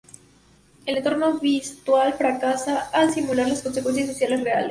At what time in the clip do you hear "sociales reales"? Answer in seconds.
4.07-4.59